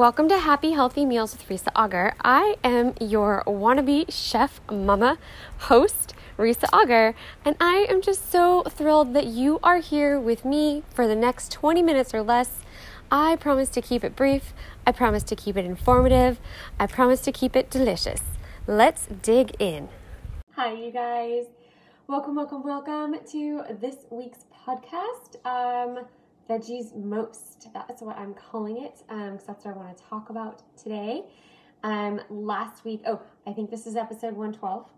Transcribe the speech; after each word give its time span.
Welcome 0.00 0.30
to 0.30 0.38
Happy 0.38 0.70
Healthy 0.70 1.04
Meals 1.04 1.36
with 1.36 1.46
Risa 1.50 1.68
Auger. 1.76 2.14
I 2.24 2.56
am 2.64 2.94
your 3.02 3.44
wannabe 3.46 4.06
chef 4.08 4.58
mama 4.72 5.18
host, 5.68 6.14
Risa 6.38 6.64
Auger, 6.72 7.14
and 7.44 7.54
I 7.60 7.86
am 7.86 8.00
just 8.00 8.32
so 8.32 8.62
thrilled 8.62 9.12
that 9.12 9.26
you 9.26 9.60
are 9.62 9.76
here 9.76 10.18
with 10.18 10.42
me 10.42 10.84
for 10.94 11.06
the 11.06 11.14
next 11.14 11.52
20 11.52 11.82
minutes 11.82 12.14
or 12.14 12.22
less. 12.22 12.62
I 13.12 13.36
promise 13.36 13.68
to 13.68 13.82
keep 13.82 14.02
it 14.02 14.16
brief, 14.16 14.54
I 14.86 14.92
promise 14.92 15.22
to 15.24 15.36
keep 15.36 15.58
it 15.58 15.66
informative, 15.66 16.40
I 16.78 16.86
promise 16.86 17.20
to 17.20 17.30
keep 17.30 17.54
it 17.54 17.68
delicious. 17.68 18.22
Let's 18.66 19.06
dig 19.20 19.54
in. 19.58 19.90
Hi, 20.56 20.72
you 20.72 20.90
guys. 20.92 21.44
Welcome, 22.06 22.36
welcome, 22.36 22.64
welcome 22.64 23.16
to 23.32 23.64
this 23.78 23.96
week's 24.08 24.46
podcast. 24.66 25.36
Um, 25.44 26.06
veggies 26.50 26.94
most. 26.96 27.68
That's 27.72 28.02
what 28.02 28.18
I'm 28.18 28.34
calling 28.34 28.78
it 28.78 29.04
because 29.06 29.30
um, 29.30 29.38
that's 29.46 29.64
what 29.64 29.74
I 29.74 29.78
want 29.78 29.96
to 29.96 30.02
talk 30.02 30.30
about 30.30 30.62
today. 30.76 31.22
Um, 31.84 32.20
last 32.28 32.84
week, 32.84 33.02
oh, 33.06 33.20
I 33.46 33.52
think 33.52 33.70
this 33.70 33.86
is 33.86 33.94
episode 33.94 34.34
112. 34.34 34.90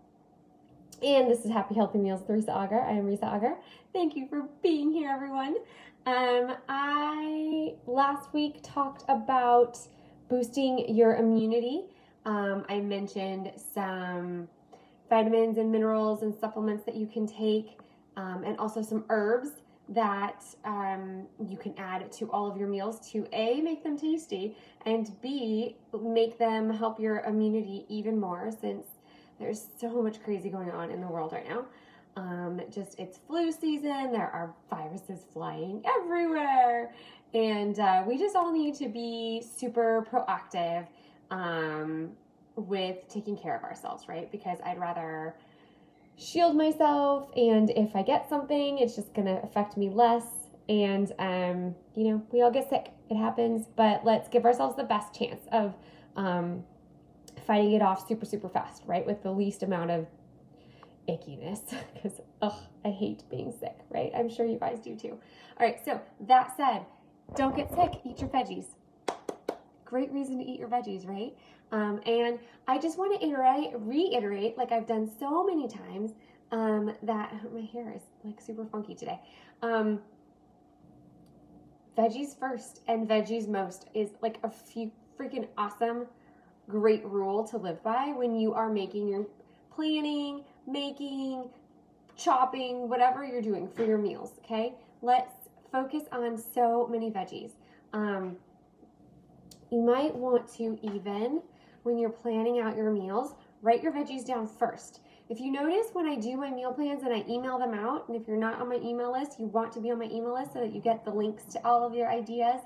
And 1.03 1.29
this 1.29 1.45
is 1.45 1.51
Happy 1.51 1.75
Healthy 1.75 1.99
Meals 1.99 2.21
with 2.27 2.45
Risa 2.45 2.49
Auger. 2.49 2.81
I 2.81 2.93
am 2.93 3.05
Risa 3.05 3.25
Auger. 3.25 3.55
Thank 3.93 4.15
you 4.15 4.27
for 4.27 4.47
being 4.63 4.91
here, 4.91 5.11
everyone. 5.11 5.57
Um, 6.05 6.55
I 6.67 7.75
last 7.85 8.33
week 8.33 8.57
talked 8.63 9.03
about 9.07 9.77
boosting 10.29 10.95
your 10.95 11.15
immunity. 11.17 11.83
Um, 12.25 12.65
I 12.67 12.79
mentioned 12.79 13.51
some 13.73 14.47
vitamins 15.09 15.57
and 15.57 15.71
minerals 15.71 16.23
and 16.23 16.33
supplements 16.33 16.83
that 16.85 16.95
you 16.95 17.05
can 17.05 17.27
take, 17.27 17.77
um, 18.17 18.43
and 18.43 18.57
also 18.57 18.81
some 18.81 19.05
herbs 19.09 19.49
that 19.89 20.43
um, 20.63 21.27
you 21.45 21.57
can 21.57 21.73
add 21.77 22.11
to 22.13 22.31
all 22.31 22.49
of 22.49 22.57
your 22.57 22.67
meals 22.67 23.11
to 23.11 23.27
A, 23.33 23.61
make 23.61 23.83
them 23.83 23.97
tasty, 23.97 24.57
and 24.85 25.11
B, 25.21 25.75
make 26.01 26.37
them 26.37 26.69
help 26.69 26.99
your 26.99 27.19
immunity 27.21 27.85
even 27.89 28.19
more 28.19 28.49
since 28.51 28.85
there's 29.39 29.67
so 29.79 30.01
much 30.01 30.23
crazy 30.23 30.49
going 30.49 30.71
on 30.71 30.89
in 30.89 31.01
the 31.01 31.07
world 31.07 31.33
right 31.33 31.47
now. 31.47 31.65
Um, 32.15 32.61
just 32.69 32.99
it's 32.99 33.17
flu 33.17 33.51
season, 33.51 34.11
there 34.11 34.29
are 34.29 34.53
viruses 34.69 35.25
flying 35.33 35.83
everywhere, 35.99 36.93
and 37.33 37.77
uh, 37.79 38.03
we 38.07 38.17
just 38.17 38.35
all 38.35 38.51
need 38.51 38.75
to 38.75 38.87
be 38.87 39.43
super 39.57 40.05
proactive 40.09 40.87
um, 41.31 42.11
with 42.55 43.07
taking 43.09 43.35
care 43.35 43.55
of 43.55 43.63
ourselves, 43.63 44.07
right? 44.07 44.31
Because 44.31 44.59
I'd 44.63 44.79
rather 44.79 45.35
shield 46.15 46.55
myself 46.55 47.29
and 47.35 47.71
if 47.71 47.95
i 47.95 48.01
get 48.03 48.29
something 48.29 48.77
it's 48.77 48.95
just 48.95 49.13
going 49.13 49.27
to 49.27 49.43
affect 49.43 49.77
me 49.77 49.89
less. 49.89 50.25
And 50.69 51.11
um, 51.19 51.75
you 51.95 52.05
know 52.09 52.23
we 52.31 52.41
all 52.41 52.51
get 52.51 52.69
sick. 52.69 52.91
It 53.09 53.15
happens. 53.15 53.67
But 53.75 54.05
let's 54.05 54.29
give 54.29 54.45
ourselves 54.45 54.77
the 54.77 54.83
best 54.83 55.13
chance 55.13 55.41
of 55.51 55.75
um, 56.15 56.63
fighting 57.45 57.73
it 57.73 57.81
off 57.81 58.07
super 58.07 58.25
super 58.25 58.47
fast 58.49 58.83
right? 58.85 59.05
With 59.05 59.23
the 59.23 59.31
least 59.31 59.63
amount 59.63 59.91
of 59.91 60.07
ickiness. 61.07 61.59
Because 61.93 62.19
ugh 62.41 62.59
i 62.85 62.89
hate 62.89 63.23
being 63.29 63.53
sick 63.59 63.77
right? 63.89 64.11
I'm 64.15 64.29
sure 64.29 64.45
you 64.45 64.57
guys 64.57 64.79
do 64.79 64.95
too. 64.95 65.19
All 65.59 65.67
right 65.67 65.83
so 65.83 65.99
that 66.21 66.55
said 66.55 66.85
don't 67.35 67.55
get 67.55 67.69
sick. 67.69 68.01
Eat 68.05 68.19
your 68.21 68.29
veggies. 68.29 68.65
Great 69.85 70.11
reason 70.11 70.37
to 70.39 70.45
eat 70.45 70.59
your 70.59 70.69
veggies 70.69 71.07
right 71.07 71.35
um, 71.73 71.99
and 72.05 72.37
I 72.67 72.77
just 72.77 72.99
want 72.99 73.19
to 73.19 73.27
iterate, 73.27 73.71
reiterate, 73.73 74.57
like 74.59 74.71
I've 74.71 74.85
done 74.85 75.09
so 75.19 75.43
many 75.43 75.67
times, 75.67 76.11
um, 76.51 76.93
that 77.01 77.33
my 77.51 77.61
hair 77.61 77.91
is 77.95 78.03
like 78.23 78.39
super 78.39 78.63
funky 78.63 78.93
today. 78.93 79.19
Um, 79.63 79.99
veggies 81.97 82.37
first 82.37 82.81
and 82.87 83.09
veggies 83.09 83.47
most 83.47 83.89
is 83.95 84.11
like 84.21 84.37
a 84.43 84.51
few 84.51 84.91
freaking 85.19 85.47
awesome, 85.57 86.05
great 86.69 87.03
rule 87.05 87.43
to 87.47 87.57
live 87.57 87.81
by 87.81 88.13
when 88.15 88.35
you 88.35 88.53
are 88.53 88.69
making 88.69 89.07
your 89.07 89.25
planning, 89.73 90.43
making, 90.67 91.49
chopping, 92.15 92.87
whatever 92.87 93.25
you're 93.25 93.41
doing 93.41 93.67
for 93.67 93.83
your 93.83 93.97
meals. 93.97 94.33
Okay, 94.45 94.75
let's 95.01 95.33
focus 95.71 96.03
on 96.11 96.37
so 96.37 96.87
many 96.87 97.09
veggies. 97.09 97.53
Um, 97.93 98.37
you 99.71 99.81
might 99.81 100.13
want 100.13 100.47
to 100.57 100.77
even 100.83 101.41
when 101.83 101.97
you're 101.97 102.09
planning 102.09 102.59
out 102.59 102.75
your 102.75 102.91
meals, 102.91 103.35
write 103.61 103.83
your 103.83 103.91
veggies 103.91 104.25
down 104.25 104.47
first. 104.47 105.01
If 105.29 105.39
you 105.39 105.51
notice 105.51 105.87
when 105.93 106.07
I 106.07 106.15
do 106.15 106.35
my 106.35 106.49
meal 106.49 106.73
plans 106.73 107.03
and 107.03 107.13
I 107.13 107.23
email 107.29 107.57
them 107.57 107.73
out, 107.73 108.07
and 108.07 108.19
if 108.19 108.27
you're 108.27 108.37
not 108.37 108.59
on 108.59 108.69
my 108.69 108.75
email 108.75 109.11
list, 109.11 109.39
you 109.39 109.45
want 109.45 109.71
to 109.73 109.79
be 109.79 109.91
on 109.91 109.99
my 109.99 110.05
email 110.05 110.33
list 110.33 110.53
so 110.53 110.59
that 110.59 110.73
you 110.73 110.81
get 110.81 111.05
the 111.05 111.11
links 111.11 111.43
to 111.53 111.65
all 111.65 111.85
of 111.85 111.93
your 111.93 112.09
ideas 112.09 112.61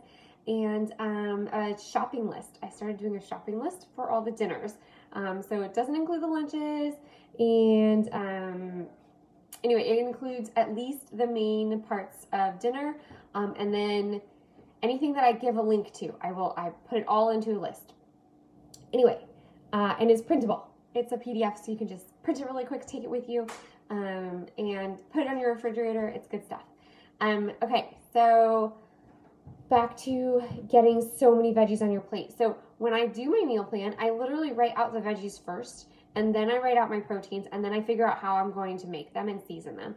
and 0.47 0.93
um, 0.99 1.47
a 1.53 1.77
shopping 1.79 2.27
list. 2.27 2.57
I 2.63 2.69
started 2.69 2.97
doing 2.97 3.15
a 3.15 3.21
shopping 3.21 3.59
list 3.59 3.87
for 3.95 4.09
all 4.09 4.21
the 4.21 4.31
dinners. 4.31 4.73
Um, 5.13 5.41
so 5.41 5.61
it 5.61 5.73
doesn't 5.73 5.95
include 5.95 6.21
the 6.21 6.27
lunches, 6.27 6.95
and 7.39 8.09
um, 8.11 8.87
anyway, 9.63 9.83
it 9.83 9.99
includes 9.99 10.51
at 10.55 10.75
least 10.75 11.17
the 11.17 11.25
main 11.25 11.81
parts 11.81 12.27
of 12.33 12.59
dinner, 12.59 12.97
um, 13.33 13.53
and 13.57 13.73
then 13.73 14.21
anything 14.83 15.13
that 15.13 15.23
I 15.23 15.31
give 15.31 15.55
a 15.57 15.61
link 15.61 15.93
to, 15.93 16.13
I 16.21 16.31
will 16.33 16.53
I 16.57 16.71
put 16.89 16.99
it 16.99 17.05
all 17.07 17.29
into 17.29 17.51
a 17.51 17.59
list. 17.59 17.93
Anyway, 18.97 19.19
uh, 19.73 19.93
and 19.99 20.09
it's 20.09 20.23
printable. 20.23 20.65
It's 20.95 21.11
a 21.11 21.17
PDF, 21.17 21.63
so 21.63 21.71
you 21.71 21.77
can 21.77 21.87
just 21.87 22.19
print 22.23 22.39
it 22.39 22.47
really 22.47 22.65
quick, 22.65 22.83
take 22.87 23.03
it 23.03 23.09
with 23.11 23.29
you, 23.29 23.45
um, 23.91 24.47
and 24.57 24.97
put 25.13 25.21
it 25.21 25.27
on 25.27 25.37
your 25.37 25.53
refrigerator. 25.53 26.07
It's 26.07 26.27
good 26.27 26.43
stuff. 26.43 26.63
Um, 27.21 27.51
okay, 27.61 27.95
so 28.11 28.73
back 29.69 29.95
to 29.97 30.41
getting 30.67 31.07
so 31.15 31.35
many 31.35 31.53
veggies 31.53 31.83
on 31.83 31.91
your 31.91 32.01
plate. 32.01 32.33
So 32.35 32.57
when 32.79 32.91
I 32.91 33.05
do 33.05 33.29
my 33.29 33.45
meal 33.45 33.63
plan, 33.63 33.95
I 33.99 34.09
literally 34.09 34.51
write 34.51 34.73
out 34.75 34.93
the 34.93 34.99
veggies 34.99 35.39
first, 35.45 35.89
and 36.15 36.33
then 36.33 36.49
I 36.49 36.57
write 36.57 36.77
out 36.77 36.89
my 36.89 36.99
proteins, 36.99 37.45
and 37.51 37.63
then 37.63 37.73
I 37.73 37.83
figure 37.83 38.07
out 38.07 38.17
how 38.17 38.37
I'm 38.37 38.51
going 38.51 38.79
to 38.79 38.87
make 38.87 39.13
them 39.13 39.29
and 39.29 39.39
season 39.39 39.75
them. 39.75 39.93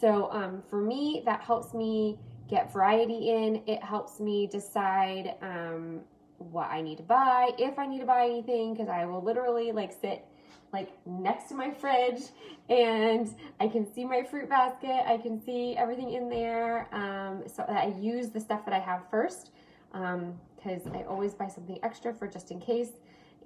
So 0.00 0.28
um, 0.32 0.60
for 0.68 0.80
me, 0.80 1.22
that 1.24 1.40
helps 1.40 1.72
me 1.72 2.18
get 2.48 2.72
variety 2.72 3.30
in. 3.30 3.62
It 3.68 3.80
helps 3.84 4.18
me 4.18 4.48
decide 4.48 5.36
um, 5.40 6.00
what 6.40 6.70
I 6.70 6.80
need 6.80 6.96
to 6.96 7.02
buy, 7.02 7.50
if 7.58 7.78
I 7.78 7.86
need 7.86 8.00
to 8.00 8.06
buy 8.06 8.24
anything, 8.24 8.74
because 8.74 8.88
I 8.88 9.04
will 9.04 9.22
literally 9.22 9.72
like 9.72 9.92
sit 10.00 10.24
like 10.72 10.90
next 11.06 11.48
to 11.48 11.54
my 11.54 11.70
fridge 11.70 12.22
and 12.68 13.34
I 13.58 13.66
can 13.68 13.92
see 13.92 14.04
my 14.04 14.22
fruit 14.22 14.48
basket. 14.48 15.02
I 15.06 15.18
can 15.18 15.42
see 15.44 15.76
everything 15.76 16.12
in 16.12 16.28
there. 16.28 16.88
Um, 16.94 17.42
so 17.46 17.64
I 17.64 17.92
use 17.98 18.30
the 18.30 18.40
stuff 18.40 18.64
that 18.64 18.74
I 18.74 18.78
have 18.78 19.02
first 19.10 19.50
because 19.92 20.86
um, 20.86 20.92
I 20.94 21.02
always 21.08 21.34
buy 21.34 21.48
something 21.48 21.78
extra 21.82 22.14
for 22.14 22.28
just 22.28 22.50
in 22.50 22.60
case. 22.60 22.90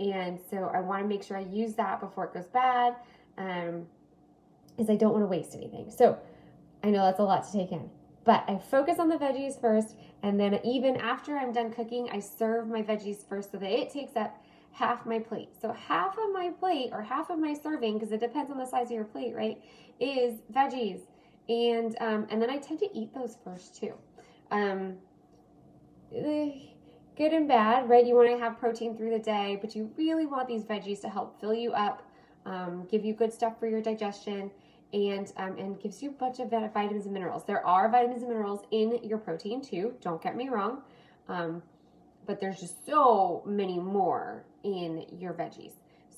And 0.01 0.39
so 0.51 0.71
I 0.75 0.81
want 0.81 1.03
to 1.03 1.09
make 1.09 1.23
sure 1.23 1.37
I 1.37 1.45
use 1.45 1.75
that 1.75 2.01
before 2.01 2.25
it 2.25 2.35
goes 2.35 2.49
bad 2.49 2.97
um, 3.39 3.87
because 4.77 4.91
I 4.91 4.97
don't 4.97 5.13
want 5.13 5.23
to 5.23 5.29
waste 5.29 5.55
anything. 5.55 5.91
So 5.91 6.19
I 6.83 6.91
know 6.91 7.05
that's 7.05 7.21
a 7.21 7.23
lot 7.23 7.45
to 7.45 7.53
take 7.53 7.73
in. 7.73 7.89
But 8.25 8.45
I 8.49 8.59
focus 8.59 8.99
on 8.99 9.09
the 9.09 9.17
veggies 9.17 9.61
first, 9.61 9.97
and 10.25 10.41
then 10.41 10.59
even 10.65 10.97
after 10.97 11.37
I'm 11.37 11.53
done 11.53 11.71
cooking, 11.71 12.09
I 12.11 12.19
serve 12.19 12.67
my 12.67 12.83
veggies 12.83 13.29
first 13.29 13.53
so 13.53 13.59
that 13.59 13.71
it 13.71 13.91
takes 13.91 14.17
up 14.17 14.43
half 14.73 15.05
my 15.05 15.19
plate. 15.19 15.51
So 15.61 15.71
half 15.71 16.17
of 16.17 16.33
my 16.33 16.51
plate 16.59 16.93
or 16.93 17.03
half 17.03 17.29
of 17.29 17.39
my 17.39 17.53
serving, 17.53 17.99
because 17.99 18.11
it 18.11 18.21
depends 18.21 18.51
on 18.51 18.57
the 18.57 18.65
size 18.65 18.87
of 18.87 18.93
your 18.93 19.05
plate, 19.05 19.35
right, 19.37 19.63
is 20.01 20.41
veggies. 20.51 21.01
And 21.51 21.95
um, 22.01 22.27
and 22.31 22.41
then 22.41 22.49
I 22.49 22.57
tend 22.57 22.79
to 22.79 22.89
eat 22.99 23.13
those 23.13 23.37
first 23.45 23.79
too. 23.79 23.93
Um, 24.51 24.97
eh, 26.17 26.53
good 27.19 27.35
and 27.35 27.47
bad, 27.47 27.87
right? 27.87 28.07
You 28.07 28.15
want 28.15 28.31
to 28.31 28.39
have 28.39 28.59
protein 28.59 28.97
through 28.97 29.11
the 29.11 29.19
day, 29.19 29.59
but 29.61 29.77
you 29.77 29.91
really 29.99 30.25
want 30.25 30.49
these 30.49 30.65
veggies 30.65 31.03
to 31.03 31.11
help 31.11 31.39
fill 31.39 31.53
you 31.53 31.75
up, 31.75 32.03
um, 32.47 32.89
give 32.91 33.05
you 33.05 33.13
good 33.13 33.31
stuff 33.31 33.61
for 33.61 33.67
your 33.67 33.83
digestion, 33.83 34.51
and 34.95 35.33
um, 35.37 35.59
and 35.59 35.81
gives 35.81 36.03
you 36.03 36.11
a 36.11 36.13
bunch 36.13 36.39
of 36.39 36.51
vitamins 36.51 37.05
and 37.05 37.13
minerals. 37.13 37.45
There 37.45 37.67
are 37.67 37.91
vitamins 37.91 38.23
and 38.23 38.31
minerals 38.31 38.61
in 38.71 39.01
your 39.03 39.19
protein 39.19 39.61
too. 39.61 39.95
Don't 40.01 40.23
get 40.23 40.37
me 40.37 40.49
wrong, 40.49 40.83
um, 41.29 41.63
but 42.27 42.41
there's 42.41 42.61
just 42.61 42.87
so 42.87 43.43
many 43.45 43.79
more 43.79 44.45
in 44.63 45.05
your 45.19 45.35
veggies. 45.35 45.73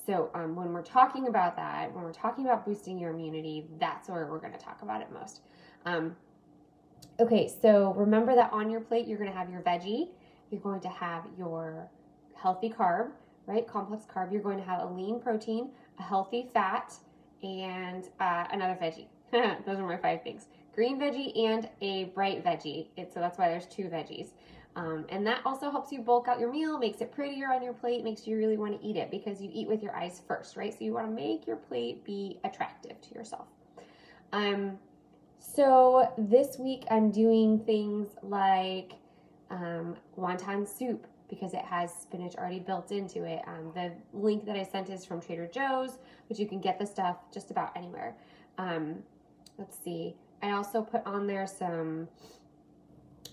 So 0.05 0.31
um, 0.35 0.55
when 0.55 0.73
we're 0.73 0.83
talking 0.83 1.27
about 1.27 1.56
that, 1.56 1.93
when 1.93 2.05
we're 2.05 2.12
talking 2.12 2.45
about 2.45 2.65
boosting 2.65 2.99
your 2.99 3.11
immunity, 3.11 3.67
that's 3.81 4.09
where 4.09 4.27
we're 4.27 4.39
going 4.39 4.53
to 4.53 4.59
talk 4.59 4.83
about 4.83 5.00
it 5.00 5.09
most. 5.11 5.41
Um, 5.87 6.15
okay, 7.19 7.50
so 7.62 7.93
remember 7.95 8.35
that 8.35 8.53
on 8.53 8.71
your 8.71 8.81
plate 8.81 9.09
you're 9.09 9.19
going 9.19 9.31
to 9.31 9.37
have 9.37 9.50
your 9.50 9.62
veggie, 9.62 10.11
you're 10.50 10.61
going 10.61 10.81
to 10.83 10.89
have 10.89 11.25
your 11.37 11.89
healthy 12.35 12.69
carb, 12.69 13.11
right? 13.47 13.67
Complex 13.67 14.05
carb. 14.05 14.31
You're 14.31 14.43
going 14.43 14.59
to 14.59 14.65
have 14.65 14.83
a 14.83 14.87
lean 14.87 15.19
protein, 15.19 15.71
a 15.99 16.03
healthy 16.03 16.49
fat 16.53 16.93
and 17.43 18.05
uh, 18.21 18.44
another 18.53 18.79
veggie. 18.81 19.06
Those 19.33 19.79
are 19.79 19.87
my 19.87 19.97
five 19.97 20.23
things. 20.23 20.47
Green 20.75 20.99
veggie 20.99 21.37
and 21.47 21.69
a 21.81 22.05
bright 22.15 22.44
veggie. 22.44 22.88
It, 22.97 23.12
so 23.12 23.21
that's 23.21 23.38
why 23.38 23.49
there's 23.49 23.67
two 23.67 23.85
veggies. 23.85 24.29
Um, 24.77 25.06
and 25.09 25.27
that 25.27 25.41
also 25.47 25.71
helps 25.71 25.91
you 25.91 26.00
bulk 26.00 26.29
out 26.29 26.38
your 26.38 26.53
meal, 26.53 26.79
makes 26.79 27.00
it 27.00 27.11
prettier 27.11 27.50
on 27.50 27.62
your 27.62 27.73
plate, 27.73 28.05
makes 28.05 28.27
you 28.27 28.37
really 28.37 28.59
want 28.59 28.79
to 28.79 28.87
eat 28.87 28.97
it 28.97 29.11
because 29.11 29.41
you 29.41 29.49
eat 29.53 29.67
with 29.67 29.83
your 29.83 29.97
eyes 29.97 30.21
first, 30.29 30.55
right? 30.55 30.73
So 30.73 30.85
you 30.85 30.93
want 30.93 31.06
to 31.06 31.12
make 31.12 31.47
your 31.47 31.56
plate 31.56 32.05
be 32.05 32.38
attractive 32.44 33.00
to 33.00 33.15
yourself. 33.15 33.47
Um, 34.35 34.79
so 35.38 36.12
this 36.19 36.59
week 36.59 36.85
I'm 36.91 37.11
doing 37.11 37.59
things 37.61 38.09
like 38.23 38.93
um, 39.50 39.97
wonton 40.19 40.69
soup, 40.69 41.06
because 41.28 41.55
it 41.55 41.64
has 41.64 41.93
spinach 41.93 42.37
already 42.37 42.61
built 42.61 42.93
into 42.93 43.25
it. 43.25 43.43
Um, 43.46 43.73
the 43.75 43.93
link 44.12 44.44
that 44.46 44.56
I 44.56 44.62
sent 44.62 44.90
is 44.90 45.05
from 45.05 45.20
Trader 45.20 45.46
Joe's, 45.46 45.99
but 46.28 46.38
you 46.38 46.46
can 46.46 46.61
get 46.61 46.78
the 46.78 46.87
stuff 46.87 47.17
just 47.32 47.50
about 47.50 47.76
anywhere. 47.76 48.14
Um, 48.58 49.02
let's 49.58 49.76
see. 49.82 50.14
I 50.43 50.52
also 50.52 50.82
put 50.82 51.05
on 51.06 51.26
there 51.26 51.46
some 51.46 52.08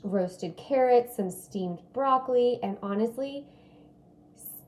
roasted 0.03 0.57
carrots, 0.57 1.15
some 1.15 1.29
steamed 1.29 1.79
broccoli, 1.93 2.59
and 2.63 2.77
honestly, 2.81 3.45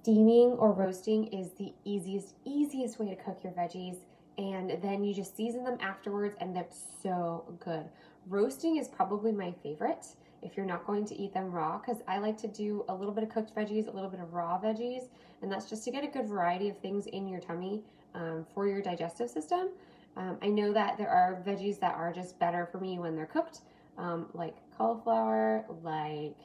steaming 0.02 0.52
or 0.52 0.72
roasting 0.72 1.26
is 1.28 1.52
the 1.54 1.74
easiest, 1.84 2.36
easiest 2.46 3.00
way 3.00 3.08
to 3.08 3.16
cook 3.16 3.40
your 3.44 3.54
veggies. 3.54 3.98
And 4.38 4.78
then 4.82 5.04
you 5.04 5.14
just 5.14 5.36
season 5.36 5.64
them 5.64 5.78
afterwards, 5.80 6.36
and 6.42 6.56
they're 6.56 6.66
so 7.02 7.58
good. 7.60 7.86
Roasting 8.28 8.78
is 8.78 8.88
probably 8.88 9.32
my 9.32 9.54
favorite 9.64 10.08
if 10.46 10.56
you're 10.56 10.66
not 10.66 10.86
going 10.86 11.06
to 11.06 11.16
eat 11.16 11.34
them 11.34 11.52
raw, 11.52 11.80
because 11.80 12.02
I 12.08 12.20
like 12.20 12.38
to 12.40 12.48
do 12.48 12.86
a 12.88 12.94
little 12.94 13.14
bit 13.14 13.24
of 13.24 13.30
cooked 13.30 13.56
veggies, 13.56 13.88
a 13.88 13.92
little 13.92 14.10
bit 14.10 14.20
of 14.20 14.34
raw 14.34 14.60
veggies, 14.60 15.10
and 15.42 15.52
that's 15.52 15.70
just 15.70 15.84
to 15.86 15.92
get 15.92 16.04
a 16.04 16.08
good 16.08 16.28
variety 16.28 16.70
of 16.70 16.78
things 16.78 17.08
in 17.08 17.28
your 17.28 17.42
tummy 17.42 17.84
um, 18.14 18.46
for 18.54 18.68
your 18.68 18.82
digestive 18.82 19.30
system. 19.30 19.70
Um, 20.18 20.38
I 20.42 20.48
know 20.48 20.72
that 20.72 20.98
there 20.98 21.10
are 21.10 21.44
veggies 21.46 21.80
that 21.80 21.96
are 21.96 22.14
just 22.14 22.40
better 22.40 22.68
for 22.72 22.80
me 22.80 23.00
when 23.00 23.16
they're 23.16 23.26
cooked, 23.26 23.62
um, 23.98 24.28
like 24.34 24.56
cauliflower, 24.78 25.66
like 25.84 26.38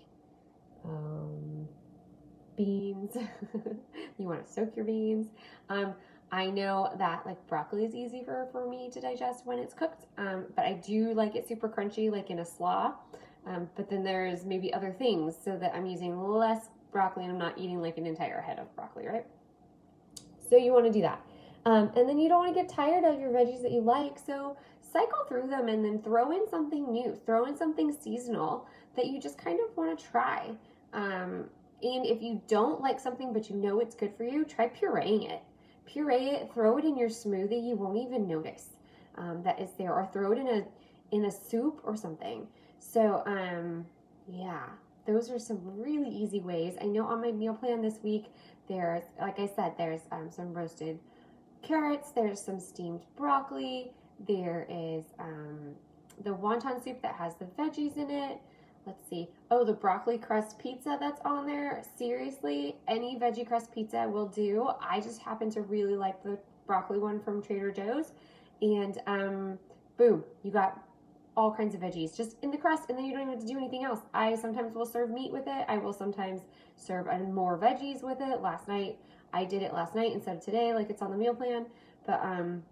um, 0.85 1.69
beans. 2.56 3.17
you 4.19 4.26
want 4.26 4.47
to 4.47 4.52
soak 4.52 4.75
your 4.75 4.85
beans. 4.85 5.29
Um, 5.69 5.94
I 6.32 6.47
know 6.47 6.93
that 6.99 7.26
like 7.26 7.44
broccoli 7.49 7.85
is 7.85 7.94
easier 7.94 8.49
for 8.52 8.69
me 8.69 8.88
to 8.93 9.00
digest 9.00 9.47
when 9.47 9.58
it's 9.58 9.75
cooked, 9.75 10.06
um, 10.17 10.47
but 10.55 10.64
I 10.64 10.75
do 10.75 11.12
like 11.12 11.35
it 11.35 11.49
super 11.49 11.69
crunchy, 11.69 12.11
like 12.11 12.31
in 12.31 12.38
a 12.38 12.47
slaw. 12.47 12.94
Um, 13.46 13.69
but 13.76 13.88
then 13.88 14.02
there's 14.02 14.44
maybe 14.44 14.72
other 14.72 14.92
things 14.92 15.34
so 15.42 15.56
that 15.56 15.75
I'm 15.75 15.87
using 15.87 16.20
less 16.20 16.69
broccoli 16.92 17.25
and 17.25 17.32
I'm 17.32 17.38
not 17.38 17.58
eating 17.58 17.81
like 17.81 17.98
an 17.98 18.06
entire 18.06 18.40
head 18.40 18.58
of 18.58 18.75
broccoli, 18.76 19.06
right? 19.06 19.26
So 20.48 20.56
you 20.56 20.72
want 20.72 20.87
to 20.87 20.92
do 20.92 21.00
that. 21.02 21.25
Um, 21.64 21.90
and 21.96 22.08
then 22.08 22.19
you 22.19 22.28
don't 22.28 22.44
want 22.44 22.54
to 22.54 22.60
get 22.60 22.69
tired 22.69 23.04
of 23.04 23.20
your 23.20 23.31
veggies 23.31 23.62
that 23.62 23.70
you 23.70 23.81
like. 23.81 24.19
So 24.19 24.56
cycle 24.81 25.25
through 25.28 25.48
them 25.48 25.69
and 25.69 25.84
then 25.84 26.02
throw 26.02 26.32
in 26.32 26.48
something 26.48 26.90
new, 26.90 27.19
throw 27.26 27.46
in 27.46 27.56
something 27.56 27.92
seasonal 27.92 28.66
that 28.96 29.06
you 29.06 29.20
just 29.20 29.38
kind 29.38 29.58
of 29.60 29.76
want 29.76 29.98
to 29.98 30.04
try. 30.04 30.50
Um, 30.92 31.44
and 31.82 32.04
if 32.04 32.20
you 32.20 32.42
don't 32.46 32.81
like 32.81 33.00
something 33.00 33.32
but 33.32 33.48
you 33.48 33.56
know 33.56 33.81
it's 33.81 33.94
good 33.94 34.14
for 34.16 34.25
you, 34.25 34.44
try 34.44 34.69
pureeing 34.69 35.31
it. 35.31 35.42
Puree 35.87 36.31
it, 36.31 36.52
throw 36.52 36.78
it 36.78 36.84
in 36.84 36.96
your 36.96 37.08
smoothie. 37.08 37.66
You 37.66 37.75
won't 37.75 37.98
even 37.98 38.28
notice 38.28 38.69
um, 39.16 39.42
that 39.42 39.58
it's 39.58 39.72
there, 39.72 39.92
or 39.92 40.08
throw 40.12 40.32
it 40.32 40.38
in 40.38 40.46
a 40.46 40.64
in 41.10 41.25
a 41.25 41.31
soup 41.31 41.81
or 41.82 41.96
something. 41.96 42.46
So 42.80 43.22
um, 43.26 43.86
yeah, 44.26 44.64
those 45.06 45.30
are 45.30 45.38
some 45.38 45.60
really 45.64 46.08
easy 46.08 46.40
ways. 46.40 46.74
I 46.80 46.86
know 46.86 47.06
on 47.06 47.20
my 47.20 47.30
meal 47.30 47.54
plan 47.54 47.80
this 47.80 47.98
week, 48.02 48.26
there's 48.68 49.04
like 49.20 49.38
I 49.38 49.46
said, 49.46 49.74
there's 49.78 50.02
um, 50.10 50.30
some 50.30 50.52
roasted 50.52 50.98
carrots, 51.62 52.10
there's 52.10 52.40
some 52.40 52.58
steamed 52.58 53.02
broccoli, 53.16 53.92
there 54.26 54.66
is 54.68 55.04
um, 55.18 55.74
the 56.24 56.30
wonton 56.30 56.82
soup 56.82 57.00
that 57.02 57.14
has 57.14 57.34
the 57.36 57.44
veggies 57.44 57.96
in 57.96 58.10
it. 58.10 58.38
Let's 58.86 59.08
see. 59.08 59.28
Oh, 59.50 59.64
the 59.64 59.74
broccoli 59.74 60.16
crust 60.16 60.58
pizza 60.58 60.96
that's 60.98 61.20
on 61.24 61.46
there. 61.46 61.82
Seriously, 61.98 62.76
any 62.88 63.18
veggie 63.18 63.46
crust 63.46 63.72
pizza 63.72 64.08
will 64.08 64.26
do. 64.26 64.70
I 64.80 65.00
just 65.00 65.20
happen 65.20 65.50
to 65.50 65.60
really 65.62 65.96
like 65.96 66.22
the 66.22 66.38
broccoli 66.66 66.98
one 66.98 67.20
from 67.20 67.42
Trader 67.42 67.70
Joe's. 67.70 68.12
And 68.62 68.98
um, 69.06 69.58
boom, 69.98 70.24
you 70.42 70.50
got 70.50 70.82
all 71.40 71.50
kinds 71.50 71.75
of 71.75 71.81
veggies 71.81 72.14
just 72.14 72.37
in 72.42 72.50
the 72.50 72.58
crust, 72.58 72.90
and 72.90 72.98
then 72.98 73.06
you 73.06 73.12
don't 73.12 73.22
even 73.22 73.32
have 73.32 73.40
to 73.40 73.46
do 73.46 73.56
anything 73.56 73.82
else. 73.82 74.00
I 74.12 74.37
sometimes 74.37 74.75
will 74.75 74.84
serve 74.84 75.08
meat 75.10 75.32
with 75.32 75.46
it. 75.46 75.64
I 75.69 75.78
will 75.78 75.94
sometimes 75.94 76.42
serve 76.76 77.06
more 77.32 77.58
veggies 77.58 78.02
with 78.02 78.20
it. 78.20 78.42
Last 78.42 78.69
night, 78.69 78.98
I 79.32 79.46
did 79.46 79.62
it 79.62 79.72
last 79.72 79.94
night 79.94 80.12
instead 80.12 80.37
of 80.37 80.44
today, 80.44 80.75
like 80.75 80.90
it's 80.90 81.00
on 81.00 81.10
the 81.10 81.16
meal 81.16 81.34
plan. 81.34 81.64
But 82.06 82.20
um, 82.22 82.62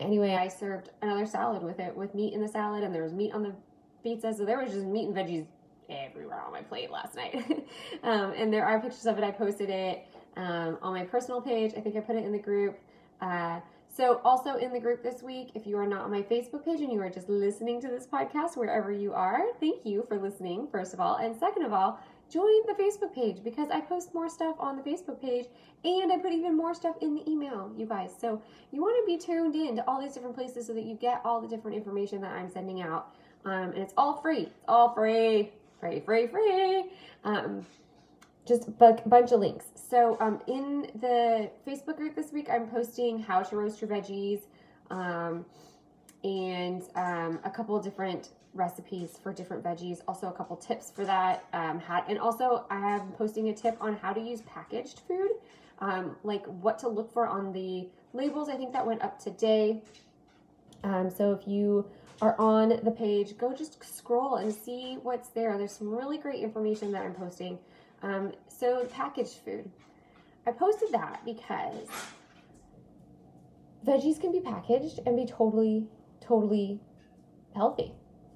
anyway, 0.00 0.34
I 0.34 0.48
served 0.48 0.90
another 1.02 1.24
salad 1.24 1.62
with 1.62 1.78
it, 1.78 1.96
with 1.96 2.16
meat 2.16 2.34
in 2.34 2.40
the 2.40 2.48
salad, 2.48 2.82
and 2.82 2.92
there 2.92 3.04
was 3.04 3.12
meat 3.12 3.32
on 3.32 3.44
the 3.44 3.54
pizza. 4.02 4.34
So 4.34 4.44
there 4.44 4.58
was 4.60 4.72
just 4.72 4.84
meat 4.84 5.06
and 5.06 5.14
veggies 5.14 5.46
everywhere 5.88 6.40
on 6.40 6.50
my 6.50 6.62
plate 6.62 6.90
last 6.90 7.14
night. 7.14 7.36
um, 8.02 8.32
and 8.36 8.52
there 8.52 8.66
are 8.66 8.80
pictures 8.80 9.06
of 9.06 9.18
it. 9.18 9.22
I 9.24 9.30
posted 9.30 9.70
it 9.70 10.04
um, 10.36 10.78
on 10.82 10.92
my 10.92 11.04
personal 11.04 11.40
page. 11.40 11.74
I 11.76 11.80
think 11.80 11.94
I 11.94 12.00
put 12.00 12.16
it 12.16 12.24
in 12.24 12.32
the 12.32 12.40
group. 12.40 12.76
Uh, 13.20 13.60
so, 13.96 14.20
also 14.26 14.56
in 14.56 14.74
the 14.74 14.78
group 14.78 15.02
this 15.02 15.22
week, 15.22 15.52
if 15.54 15.66
you 15.66 15.78
are 15.78 15.86
not 15.86 16.02
on 16.02 16.10
my 16.10 16.20
Facebook 16.20 16.66
page 16.66 16.82
and 16.82 16.92
you 16.92 17.00
are 17.00 17.08
just 17.08 17.30
listening 17.30 17.80
to 17.80 17.88
this 17.88 18.06
podcast 18.06 18.54
wherever 18.54 18.92
you 18.92 19.14
are, 19.14 19.40
thank 19.58 19.86
you 19.86 20.04
for 20.06 20.18
listening, 20.18 20.68
first 20.70 20.92
of 20.92 21.00
all. 21.00 21.16
And 21.16 21.34
second 21.34 21.64
of 21.64 21.72
all, 21.72 21.98
join 22.30 22.66
the 22.66 22.74
Facebook 22.74 23.14
page 23.14 23.42
because 23.42 23.70
I 23.70 23.80
post 23.80 24.12
more 24.12 24.28
stuff 24.28 24.56
on 24.58 24.76
the 24.76 24.82
Facebook 24.82 25.18
page 25.18 25.46
and 25.82 26.12
I 26.12 26.18
put 26.18 26.32
even 26.32 26.54
more 26.54 26.74
stuff 26.74 26.96
in 27.00 27.14
the 27.14 27.26
email, 27.26 27.72
you 27.74 27.86
guys. 27.86 28.10
So 28.20 28.42
you 28.70 28.82
want 28.82 29.02
to 29.02 29.06
be 29.06 29.16
tuned 29.16 29.54
in 29.54 29.76
to 29.76 29.84
all 29.88 29.98
these 29.98 30.12
different 30.12 30.34
places 30.34 30.66
so 30.66 30.74
that 30.74 30.84
you 30.84 30.96
get 30.96 31.22
all 31.24 31.40
the 31.40 31.48
different 31.48 31.74
information 31.74 32.20
that 32.20 32.32
I'm 32.32 32.50
sending 32.50 32.82
out. 32.82 33.14
Um, 33.46 33.70
and 33.70 33.78
it's 33.78 33.94
all 33.96 34.20
free. 34.20 34.42
It's 34.42 34.64
all 34.68 34.94
free. 34.94 35.52
Free, 35.80 36.00
free, 36.00 36.26
free. 36.26 36.90
Um, 37.24 37.64
just 38.46 38.68
a 38.68 38.70
bunch 38.70 39.32
of 39.32 39.40
links. 39.40 39.66
So 39.74 40.16
um, 40.20 40.40
in 40.46 40.90
the 41.00 41.50
Facebook 41.66 41.96
group 41.96 42.14
this 42.14 42.32
week, 42.32 42.48
I'm 42.50 42.68
posting 42.68 43.18
how 43.18 43.42
to 43.42 43.56
roast 43.56 43.80
your 43.80 43.90
veggies 43.90 44.42
um, 44.90 45.44
and 46.22 46.82
um, 46.94 47.40
a 47.44 47.50
couple 47.50 47.78
different 47.80 48.30
recipes 48.54 49.18
for 49.22 49.32
different 49.32 49.62
veggies. 49.62 50.00
Also, 50.08 50.28
a 50.28 50.32
couple 50.32 50.56
tips 50.56 50.90
for 50.90 51.04
that. 51.04 51.44
Um, 51.52 51.78
how, 51.78 52.04
and 52.08 52.18
also, 52.18 52.66
I 52.70 52.94
am 52.94 53.12
posting 53.12 53.48
a 53.48 53.52
tip 53.52 53.76
on 53.80 53.96
how 53.96 54.12
to 54.12 54.20
use 54.20 54.42
packaged 54.42 55.00
food, 55.06 55.30
um, 55.80 56.16
like 56.22 56.46
what 56.46 56.78
to 56.80 56.88
look 56.88 57.12
for 57.12 57.26
on 57.26 57.52
the 57.52 57.88
labels. 58.12 58.48
I 58.48 58.56
think 58.56 58.72
that 58.72 58.86
went 58.86 59.02
up 59.02 59.18
today. 59.18 59.82
Um, 60.84 61.10
so 61.10 61.32
if 61.32 61.48
you 61.48 61.86
are 62.22 62.38
on 62.38 62.80
the 62.82 62.90
page, 62.90 63.36
go 63.36 63.52
just 63.52 63.82
scroll 63.84 64.36
and 64.36 64.52
see 64.52 64.98
what's 65.02 65.28
there. 65.30 65.58
There's 65.58 65.72
some 65.72 65.90
really 65.90 66.16
great 66.16 66.42
information 66.42 66.92
that 66.92 67.02
I'm 67.02 67.14
posting. 67.14 67.58
Um, 68.02 68.32
so 68.48 68.84
packaged 68.86 69.38
food. 69.44 69.70
I 70.46 70.52
posted 70.52 70.92
that 70.92 71.24
because 71.24 71.88
veggies 73.86 74.20
can 74.20 74.32
be 74.32 74.40
packaged 74.40 75.00
and 75.06 75.16
be 75.16 75.26
totally, 75.26 75.88
totally 76.20 76.80
healthy. 77.54 77.92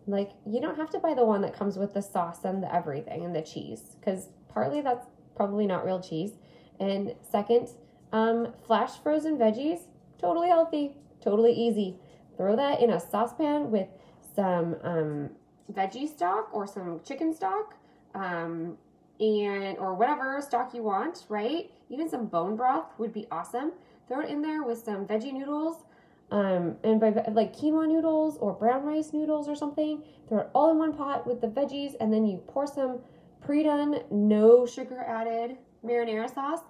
Like, 0.07 0.31
you 0.47 0.61
don't 0.61 0.77
have 0.77 0.91
to 0.91 0.99
buy 0.99 1.15
the 1.15 1.25
one 1.25 1.43
that 1.43 1.55
comes 1.55 1.77
with 1.77 1.95
the 1.95 2.03
sauce 2.03 2.45
and 2.45 2.62
the 2.62 2.75
everything 2.75 3.25
and 3.25 3.35
the 3.35 3.43
cheese, 3.43 3.97
because 4.01 4.29
partly 4.49 4.81
that's 4.81 5.07
probably 5.37 5.67
not 5.67 5.85
real 5.85 6.01
cheese. 6.01 6.33
And 6.81 7.14
second, 7.31 7.69
um, 8.12 8.55
flash 8.67 8.99
frozen 9.02 9.38
veggies, 9.38 9.83
totally 10.19 10.49
healthy, 10.49 10.97
totally 11.21 11.52
easy. 11.52 11.97
Throw 12.37 12.57
that 12.57 12.81
in 12.81 12.90
a 12.90 12.99
saucepan 12.99 13.71
with 13.71 13.88
some 14.35 14.76
um, 14.83 15.31
veggie 15.73 16.09
stock 16.09 16.49
or 16.52 16.67
some 16.67 17.00
chicken 17.05 17.35
stock, 17.35 17.75
um, 18.14 18.79
and 19.21 19.79
or 19.79 19.95
whatever 19.95 20.41
stock 20.41 20.75
you 20.75 20.83
want, 20.83 21.27
right? 21.29 21.71
Even 21.89 22.09
some 22.09 22.27
bone 22.27 22.57
broth 22.57 22.87
would 22.99 23.12
be 23.12 23.27
awesome. 23.31 23.73
Throw 24.09 24.21
it 24.21 24.31
in 24.31 24.43
there 24.43 24.65
with 24.65 24.83
some 24.83 25.07
veggie 25.07 25.33
noodles 25.33 25.85
um, 26.31 26.77
and 26.85 27.00
by 27.00 27.11
like 27.33 27.57
quinoa 27.57 27.89
noodles 27.89 28.39
or 28.39 28.53
brown 28.53 28.85
rice 28.85 29.12
noodles 29.12 29.49
or 29.49 29.57
something, 29.57 30.03
throw 30.29 30.41
it 30.41 30.50
all 30.55 30.71
in 30.71 30.79
one 30.79 30.95
pot 30.95 31.27
with 31.27 31.41
the 31.41 31.49
veggies, 31.49 31.95
and 32.00 32.12
then 32.12 32.25
you 32.25 32.39
pour 32.47 32.67
some 32.67 33.00
pre-done, 33.41 34.00
no 34.11 34.65
sugar 34.65 35.00
added 35.00 35.57
marinara 35.85 36.33
sauce, 36.33 36.61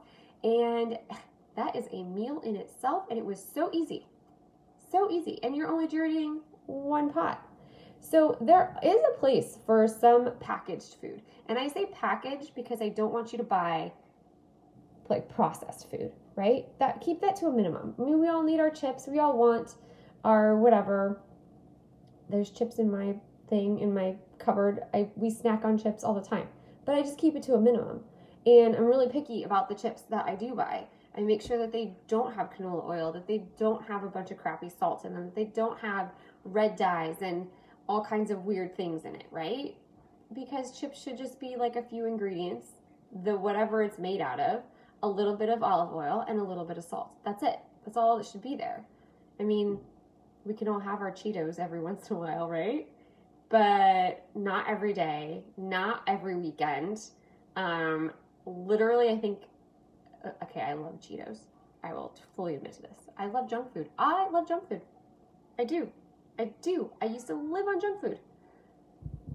and 0.43 0.99
that 1.57 1.77
is 1.77 1.87
a 1.93 2.03
meal 2.05 2.41
in 2.41 2.57
itself. 2.57 3.05
And 3.11 3.19
it 3.19 3.25
was 3.25 3.45
so 3.55 3.69
easy, 3.73 4.07
so 4.91 5.11
easy, 5.11 5.39
and 5.43 5.55
you're 5.55 5.69
only 5.69 5.87
doing 5.87 6.41
one 6.67 7.13
pot. 7.13 7.47
So 8.01 8.37
there 8.41 8.77
is 8.83 9.01
a 9.15 9.19
place 9.19 9.59
for 9.67 9.87
some 9.87 10.33
packaged 10.41 10.97
food, 11.01 11.23
and 11.49 11.59
I 11.59 11.69
say 11.69 11.87
packaged 11.87 12.55
because 12.55 12.81
I 12.81 12.89
don't 12.89 13.13
want 13.13 13.33
you 13.33 13.39
to 13.39 13.45
buy 13.45 13.93
like 15.09 15.29
processed 15.29 15.91
food 15.91 16.13
right? 16.41 16.67
That 16.79 17.03
keep 17.03 17.21
that 17.21 17.37
to 17.37 17.47
a 17.47 17.53
minimum. 17.53 17.95
I 17.99 18.03
mean, 18.03 18.19
we 18.19 18.29
all 18.29 18.43
need 18.43 18.61
our 18.61 18.71
chips. 18.71 19.07
We 19.07 19.19
all 19.19 19.37
want 19.37 19.75
our 20.25 20.57
whatever. 20.57 21.21
There's 22.31 22.51
chips 22.51 22.79
in 22.79 22.91
my 22.91 23.17
thing 23.49 23.81
in 23.81 23.93
my 23.93 24.17
cupboard. 24.39 24.81
I 24.95 25.11
we 25.17 25.31
snack 25.31 25.65
on 25.65 25.77
chips 25.77 26.03
all 26.03 26.15
the 26.15 26.23
time, 26.23 26.49
but 26.87 26.95
I 26.95 27.03
just 27.03 27.19
keep 27.19 27.37
it 27.37 27.43
to 27.45 27.55
a 27.55 27.61
minimum. 27.61 28.01
And 28.47 28.75
I'm 28.75 28.87
really 28.87 29.09
picky 29.09 29.43
about 29.43 29.69
the 29.69 29.75
chips 29.75 30.03
that 30.09 30.25
I 30.27 30.35
do 30.35 30.55
buy. 30.55 30.87
I 31.15 31.21
make 31.21 31.43
sure 31.43 31.59
that 31.59 31.73
they 31.73 31.93
don't 32.09 32.33
have 32.35 32.51
canola 32.51 32.89
oil, 32.89 33.13
that 33.13 33.27
they 33.27 33.45
don't 33.59 33.85
have 33.87 34.05
a 34.05 34.09
bunch 34.09 34.31
of 34.31 34.39
crappy 34.39 34.71
salt 34.71 35.05
in 35.05 35.13
them, 35.13 35.27
that 35.27 35.35
they 35.35 35.45
don't 35.45 35.79
have 35.81 36.13
red 36.45 36.77
dyes 36.77 37.17
and 37.21 37.49
all 37.91 38.05
kinds 38.05 38.31
of 38.31 38.45
weird 38.45 38.77
things 38.77 39.05
in 39.05 39.17
it, 39.17 39.25
right? 39.33 39.75
Because 40.33 40.79
chips 40.79 41.03
should 41.03 41.19
just 41.19 41.41
be 41.41 41.57
like 41.57 41.75
a 41.75 41.83
few 41.83 42.07
ingredients, 42.07 42.69
the 43.25 43.37
whatever 43.37 43.83
it's 43.83 43.99
made 43.99 44.21
out 44.21 44.39
of, 44.39 44.63
a 45.03 45.09
little 45.09 45.37
bit 45.37 45.49
of 45.49 45.63
olive 45.65 45.93
oil, 45.93 46.25
and 46.29 46.39
a 46.39 46.45
little 46.45 46.65
bit 46.65 46.79
of 46.79 46.85
salt. 46.85 47.11
That's 47.25 47.43
it. 47.43 47.59
That's 47.85 47.97
all 47.97 48.17
that 48.17 48.27
should 48.27 48.43
be 48.43 48.55
there. 48.55 48.85
I 49.41 49.43
mean, 49.43 49.81
we 50.45 50.55
can 50.55 50.69
all 50.69 50.79
have 50.79 51.01
our 51.01 51.11
Cheetos 51.11 51.59
every 51.59 51.81
once 51.91 52.09
in 52.11 52.17
a 52.17 52.19
while, 52.21 52.49
right? 52.49 52.87
But 53.49 54.25
not 54.37 54.69
every 54.69 54.93
day, 54.93 55.43
not 55.57 56.03
every 56.07 56.37
weekend. 56.37 57.01
Um, 57.57 58.13
literally, 58.47 59.09
I 59.09 59.19
think. 59.19 59.41
uh, 60.25 60.31
Okay, 60.45 60.61
I 60.61 60.75
love 60.75 61.01
Cheetos. 61.01 61.39
I 61.83 61.93
will 61.93 62.15
fully 62.37 62.55
admit 62.55 62.75
to 62.75 62.83
this. 62.83 63.09
I 63.19 63.27
love 63.27 63.51
junk 63.51 63.73
food. 63.75 63.89
I 63.99 64.29
love 64.31 64.47
junk 64.47 64.69
food. 64.69 64.83
I 65.59 65.65
do. 65.65 65.91
I 66.41 66.53
do. 66.63 66.91
I 67.03 67.07
used 67.07 67.27
to 67.27 67.35
live 67.35 67.67
on 67.67 67.81
junk 67.81 68.01
food. 68.01 68.19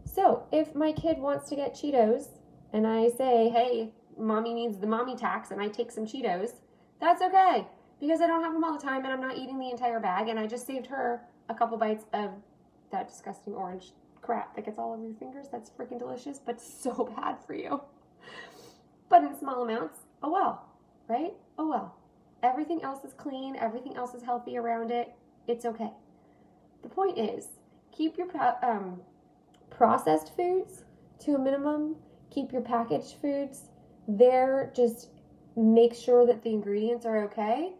So 0.05 0.47
if 0.51 0.73
my 0.73 0.91
kid 0.91 1.19
wants 1.19 1.47
to 1.49 1.55
get 1.55 1.75
Cheetos 1.75 2.39
and 2.73 2.87
I 2.87 3.09
say, 3.09 3.49
hey, 3.49 3.93
mommy 4.17 4.53
needs 4.53 4.79
the 4.79 4.87
mommy 4.87 5.15
tax 5.15 5.51
and 5.51 5.61
I 5.61 5.67
take 5.67 5.91
some 5.91 6.05
Cheetos, 6.05 6.61
that's 6.99 7.21
okay 7.21 7.67
because 7.99 8.21
I 8.21 8.27
don't 8.27 8.41
have 8.41 8.53
them 8.53 8.63
all 8.63 8.73
the 8.73 8.83
time 8.83 9.03
and 9.03 9.13
I'm 9.13 9.21
not 9.21 9.37
eating 9.37 9.59
the 9.59 9.69
entire 9.69 9.99
bag 9.99 10.29
and 10.29 10.39
I 10.39 10.47
just 10.47 10.65
saved 10.65 10.87
her 10.87 11.21
a 11.47 11.53
couple 11.53 11.77
bites 11.77 12.05
of 12.13 12.31
that 12.91 13.07
disgusting 13.07 13.53
orange 13.53 13.91
crap 14.21 14.55
that 14.55 14.65
gets 14.65 14.79
all 14.79 14.93
over 14.93 15.03
your 15.03 15.15
fingers. 15.15 15.47
That's 15.51 15.69
freaking 15.69 15.99
delicious, 15.99 16.39
but 16.39 16.59
so 16.81 17.13
bad 17.15 17.37
for 17.45 17.53
you. 17.53 17.81
But 19.09 19.23
in 19.23 19.37
small 19.37 19.63
amounts, 19.63 19.99
oh 20.23 20.31
well, 20.31 20.65
right? 21.07 21.33
Oh 21.59 21.69
well. 21.69 21.97
Everything 22.41 22.81
else 22.81 23.03
is 23.05 23.13
clean, 23.13 23.55
everything 23.55 23.95
else 23.95 24.15
is 24.15 24.23
healthy 24.23 24.57
around 24.57 24.89
it. 24.89 25.13
It's 25.47 25.65
okay. 25.65 25.91
The 26.85 26.93
point 26.93 27.17
is, 27.17 27.47
keep 27.91 28.15
your 28.15 28.27
um, 28.63 29.01
processed 29.71 30.35
foods 30.35 30.83
to 31.21 31.33
a 31.33 31.39
minimum. 31.39 31.95
Keep 32.29 32.51
your 32.51 32.61
packaged 32.61 33.15
foods 33.19 33.69
there. 34.07 34.71
Just 34.75 35.09
make 35.57 35.95
sure 35.95 36.27
that 36.27 36.43
the 36.43 36.51
ingredients 36.51 37.03
are 37.07 37.23
okay. 37.23 37.73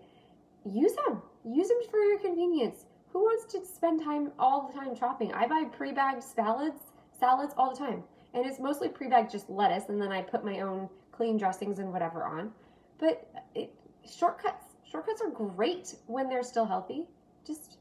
Use 0.65 0.93
them. 1.05 1.21
Use 1.47 1.67
them 1.67 1.77
for 1.91 1.99
your 1.99 2.17
convenience. 2.17 2.85
Who 3.09 3.19
wants 3.19 3.45
to 3.53 3.63
spend 3.63 4.03
time 4.03 4.31
all 4.39 4.67
the 4.67 4.73
time 4.73 4.95
shopping? 4.95 5.31
I 5.33 5.45
buy 5.45 5.65
pre-bagged 5.71 6.23
salads, 6.23 6.81
salads 7.19 7.53
all 7.57 7.75
the 7.75 7.77
time, 7.77 8.01
and 8.33 8.43
it's 8.43 8.59
mostly 8.59 8.89
pre-bagged 8.89 9.29
just 9.29 9.47
lettuce, 9.51 9.89
and 9.89 10.01
then 10.01 10.11
I 10.11 10.23
put 10.23 10.43
my 10.43 10.61
own 10.61 10.89
clean 11.11 11.37
dressings 11.37 11.77
and 11.77 11.93
whatever 11.93 12.23
on. 12.23 12.51
But 12.97 13.29
it, 13.53 13.71
shortcuts, 14.03 14.65
shortcuts 14.83 15.21
are 15.21 15.29
great 15.29 15.93
when 16.07 16.27
they're 16.27 16.41
still 16.41 16.65
healthy. 16.65 17.05
Just 17.45 17.77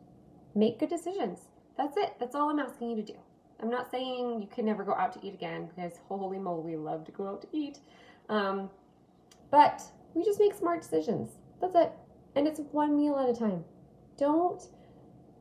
make 0.54 0.78
good 0.78 0.88
decisions. 0.88 1.40
That's 1.76 1.96
it. 1.96 2.14
That's 2.18 2.34
all 2.34 2.50
I'm 2.50 2.58
asking 2.58 2.90
you 2.90 2.96
to 2.96 3.02
do. 3.02 3.18
I'm 3.61 3.70
not 3.70 3.90
saying 3.90 4.40
you 4.40 4.49
can 4.49 4.64
never 4.64 4.84
go 4.84 4.94
out 4.94 5.12
to 5.14 5.26
eat 5.26 5.34
again 5.34 5.68
because 5.75 5.99
holy 6.08 6.38
moly, 6.38 6.62
we 6.62 6.76
love 6.76 7.04
to 7.06 7.12
go 7.12 7.26
out 7.28 7.42
to 7.42 7.49
eat. 7.52 7.78
Um, 8.28 8.70
but 9.50 9.82
we 10.14 10.25
just 10.25 10.40
make 10.40 10.54
smart 10.54 10.82
decisions. 10.82 11.30
That's 11.61 11.75
it. 11.75 11.92
And 12.37 12.46
it's 12.46 12.61
one 12.73 12.96
meal 12.96 13.16
at 13.18 13.28
a 13.28 13.38
time. 13.38 13.64
Don't 14.16 14.62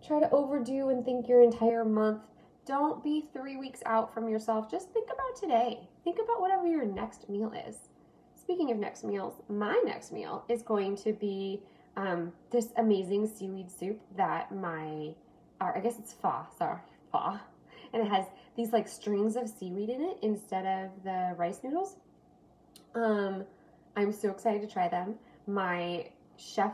try 0.06 0.20
to 0.20 0.30
overdo 0.32 0.90
and 0.90 1.04
think 1.04 1.28
your 1.28 1.42
entire 1.42 1.86
month. 1.86 2.22
Don't 2.66 3.04
be 3.04 3.26
three 3.34 3.58
weeks 3.58 3.82
out 3.86 4.14
from 4.14 4.30
yourself. 4.30 4.70
Just 4.70 4.92
think 4.92 5.10
about 5.12 5.36
today. 5.36 5.88
Think 6.04 6.18
about 6.24 6.42
whatever 6.42 6.66
your 6.66 6.86
next 6.86 7.30
meal 7.30 7.52
is. 7.68 7.90
Speaking 8.36 8.72
of 8.72 8.78
next 8.78 9.04
meals, 9.04 9.42
my 9.50 9.82
next 9.86 10.12
meal 10.12 10.44
is 10.50 10.62
going 10.62 10.96
to 10.98 11.14
be 11.14 11.62
um, 11.96 12.32
this 12.52 12.70
amazing 12.78 13.28
seaweed 13.28 13.70
soup 13.72 14.00
that 14.18 14.54
my, 14.54 15.14
or 15.62 15.78
I 15.78 15.80
guess 15.80 16.00
it's 16.00 16.14
pho, 16.14 16.46
sorry, 16.58 16.80
pho. 17.12 17.40
And 17.94 18.02
it 18.02 18.10
has 18.10 18.26
these 18.56 18.72
like 18.72 18.88
strings 18.88 19.36
of 19.36 19.48
seaweed 19.48 19.90
in 19.90 20.02
it 20.02 20.18
instead 20.22 20.66
of 20.66 21.04
the 21.04 21.36
rice 21.38 21.60
noodles. 21.64 21.98
Um, 22.96 23.44
I'm 23.96 24.12
so 24.12 24.30
excited 24.30 24.62
to 24.62 24.68
try 24.68 24.88
them. 24.90 25.16
My 25.48 26.08
chef 26.38 26.74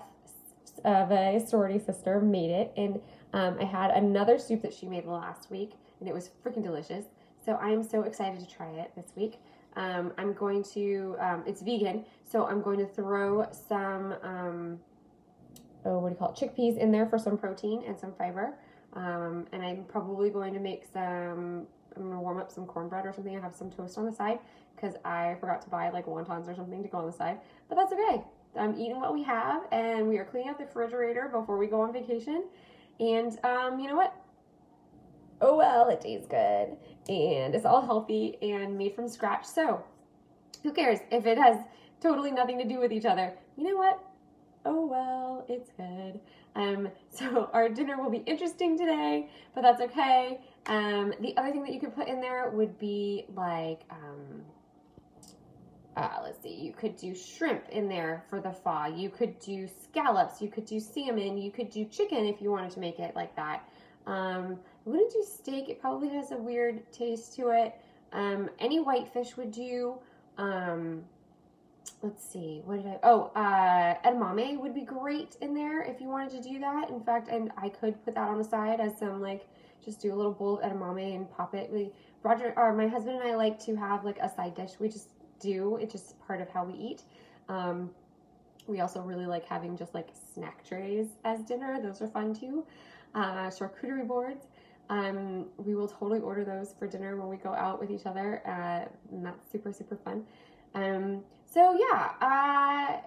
of 0.85 1.11
a 1.11 1.45
sorority 1.45 1.79
sister 1.79 2.21
made 2.21 2.51
it, 2.51 2.71
and 2.77 3.01
um, 3.33 3.57
I 3.59 3.65
had 3.65 3.91
another 3.91 4.37
soup 4.37 4.61
that 4.61 4.73
she 4.73 4.85
made 4.85 5.05
last 5.05 5.51
week, 5.51 5.71
and 5.99 6.07
it 6.07 6.13
was 6.13 6.29
freaking 6.43 6.63
delicious. 6.63 7.05
So 7.45 7.53
I 7.61 7.69
am 7.69 7.83
so 7.83 8.03
excited 8.03 8.39
to 8.39 8.47
try 8.47 8.69
it 8.71 8.91
this 8.95 9.11
week. 9.15 9.39
Um, 9.75 10.13
I'm 10.17 10.33
going 10.33 10.63
to, 10.73 11.15
um, 11.19 11.43
it's 11.45 11.61
vegan, 11.61 12.05
so 12.23 12.45
I'm 12.45 12.61
going 12.61 12.79
to 12.79 12.87
throw 12.87 13.47
some, 13.51 14.15
um, 14.23 14.79
oh, 15.85 15.99
what 15.99 16.09
do 16.09 16.13
you 16.13 16.19
call 16.19 16.31
it, 16.31 16.35
chickpeas 16.35 16.77
in 16.77 16.91
there 16.91 17.05
for 17.05 17.17
some 17.17 17.37
protein 17.37 17.83
and 17.85 17.97
some 17.99 18.13
fiber. 18.17 18.53
Um, 18.93 19.45
and 19.51 19.63
I'm 19.63 19.83
probably 19.85 20.29
going 20.29 20.53
to 20.53 20.59
make 20.59 20.83
some, 20.91 21.67
I'm 21.95 22.03
going 22.03 22.11
to 22.11 22.19
warm 22.19 22.39
up 22.39 22.51
some 22.51 22.65
cornbread 22.65 23.05
or 23.05 23.13
something. 23.13 23.35
I 23.35 23.39
have 23.39 23.55
some 23.55 23.69
toast 23.69 23.97
on 23.97 24.05
the 24.05 24.11
side 24.11 24.39
because 24.75 24.95
I 25.05 25.35
forgot 25.39 25.61
to 25.63 25.69
buy 25.69 25.89
like 25.89 26.05
wontons 26.05 26.47
or 26.47 26.55
something 26.55 26.81
to 26.81 26.89
go 26.89 26.99
on 26.99 27.05
the 27.05 27.11
side. 27.11 27.39
But 27.67 27.75
that's 27.75 27.93
okay. 27.93 28.23
I'm 28.57 28.73
eating 28.79 28.99
what 28.99 29.13
we 29.13 29.23
have, 29.23 29.63
and 29.71 30.07
we 30.07 30.17
are 30.17 30.25
cleaning 30.25 30.49
out 30.49 30.57
the 30.57 30.65
refrigerator 30.65 31.29
before 31.31 31.57
we 31.57 31.67
go 31.67 31.81
on 31.81 31.93
vacation. 31.93 32.45
And 32.99 33.37
um, 33.45 33.79
you 33.79 33.87
know 33.87 33.95
what? 33.95 34.13
Oh 35.41 35.55
well, 35.55 35.87
it 35.89 36.01
tastes 36.01 36.27
good, 36.27 36.75
and 37.07 37.55
it's 37.55 37.65
all 37.65 37.85
healthy 37.85 38.37
and 38.41 38.77
made 38.77 38.95
from 38.95 39.07
scratch. 39.07 39.45
So, 39.45 39.83
who 40.63 40.73
cares 40.73 40.99
if 41.11 41.25
it 41.25 41.37
has 41.37 41.57
totally 42.01 42.31
nothing 42.31 42.57
to 42.57 42.65
do 42.65 42.79
with 42.79 42.91
each 42.91 43.05
other? 43.05 43.33
You 43.55 43.65
know 43.65 43.77
what? 43.77 44.03
Oh 44.71 44.85
well, 44.85 45.45
it's 45.49 45.71
good. 45.71 46.19
Um, 46.55 46.89
so 47.09 47.49
our 47.53 47.69
dinner 47.69 48.01
will 48.01 48.11
be 48.11 48.19
interesting 48.19 48.77
today, 48.77 49.27
but 49.55 49.61
that's 49.61 49.81
okay. 49.81 50.39
Um, 50.67 51.11
the 51.21 51.35
other 51.37 51.51
thing 51.51 51.63
that 51.63 51.73
you 51.73 51.79
could 51.79 51.95
put 51.95 52.07
in 52.07 52.21
there 52.21 52.49
would 52.51 52.77
be 52.77 53.25
like 53.35 53.81
um, 53.89 54.43
uh, 55.97 56.19
let's 56.23 56.41
see, 56.43 56.53
you 56.53 56.71
could 56.71 56.95
do 56.95 57.15
shrimp 57.15 57.67
in 57.69 57.89
there 57.89 58.23
for 58.29 58.39
the 58.39 58.51
pho. 58.51 58.85
You 58.95 59.09
could 59.09 59.39
do 59.39 59.67
scallops. 59.83 60.39
You 60.39 60.49
could 60.49 60.65
do 60.65 60.79
salmon. 60.79 61.39
You 61.39 61.51
could 61.51 61.71
do 61.71 61.83
chicken 61.85 62.25
if 62.25 62.39
you 62.39 62.51
wanted 62.51 62.71
to 62.71 62.79
make 62.79 62.99
it 62.99 63.15
like 63.15 63.35
that. 63.35 63.67
Um, 64.05 64.59
I 64.85 64.89
wouldn't 64.89 65.11
do 65.11 65.25
steak. 65.27 65.67
It 65.67 65.81
probably 65.81 66.09
has 66.09 66.31
a 66.31 66.37
weird 66.37 66.91
taste 66.93 67.35
to 67.37 67.49
it. 67.49 67.73
Um, 68.13 68.49
any 68.59 68.79
white 68.79 69.11
fish 69.11 69.35
would 69.35 69.51
do. 69.51 69.95
Um, 70.37 71.03
let's 72.01 72.23
see, 72.23 72.61
what 72.65 72.77
did 72.77 72.87
I? 72.87 72.99
Oh, 73.03 73.31
uh, 73.35 73.95
edamame 74.07 74.59
would 74.59 74.73
be 74.73 74.81
great 74.81 75.35
in 75.41 75.53
there 75.53 75.81
if 75.83 75.99
you 75.99 76.07
wanted 76.07 76.41
to 76.41 76.49
do 76.49 76.59
that. 76.59 76.89
In 76.89 77.01
fact, 77.01 77.27
and 77.29 77.51
I 77.57 77.69
could 77.69 78.03
put 78.05 78.15
that 78.15 78.27
on 78.27 78.37
the 78.37 78.43
side 78.43 78.79
as 78.79 78.97
some 78.97 79.21
like 79.21 79.47
just 79.83 80.01
do 80.01 80.13
a 80.13 80.15
little 80.15 80.33
bowl 80.33 80.59
of 80.59 80.71
edamame 80.71 81.15
and 81.15 81.31
pop 81.31 81.53
it. 81.55 81.69
We 81.71 81.91
Roger, 82.23 82.53
or 82.57 82.73
my 82.73 82.87
husband 82.87 83.17
and 83.21 83.29
I 83.29 83.35
like 83.35 83.59
to 83.65 83.75
have 83.75 84.03
like 84.03 84.19
a 84.19 84.29
side 84.29 84.55
dish. 84.55 84.71
We 84.79 84.89
just 84.89 85.09
do. 85.39 85.77
It's 85.77 85.93
just 85.93 86.19
part 86.25 86.41
of 86.41 86.49
how 86.49 86.65
we 86.65 86.73
eat. 86.73 87.03
Um, 87.47 87.91
we 88.67 88.81
also 88.81 89.01
really 89.01 89.25
like 89.25 89.45
having 89.45 89.77
just 89.77 89.93
like 89.93 90.09
snack 90.33 90.67
trays 90.67 91.07
as 91.23 91.41
dinner. 91.41 91.81
Those 91.81 92.01
are 92.01 92.07
fun 92.07 92.33
too. 92.33 92.65
Uh, 93.15 93.47
charcuterie 93.47 94.07
boards. 94.07 94.47
Um, 94.89 95.45
we 95.57 95.75
will 95.75 95.87
totally 95.87 96.19
order 96.19 96.43
those 96.43 96.73
for 96.77 96.87
dinner 96.87 97.15
when 97.15 97.29
we 97.29 97.37
go 97.37 97.53
out 97.53 97.79
with 97.79 97.89
each 97.89 98.05
other. 98.05 98.41
Uh, 98.45 98.89
and 99.11 99.25
that's 99.25 99.49
super, 99.51 99.71
super 99.71 99.97
fun. 99.97 100.25
Um, 100.75 101.23
so 101.51 101.77
yeah, 101.79 102.11
uh, 102.21 102.97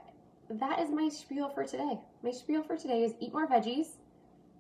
that 0.51 0.81
is 0.81 0.91
my 0.91 1.09
spiel 1.09 1.49
for 1.49 1.65
today. 1.65 1.99
My 2.23 2.31
spiel 2.31 2.63
for 2.63 2.77
today 2.77 3.05
is 3.05 3.15
eat 3.21 3.33
more 3.33 3.47
veggies, 3.47 3.97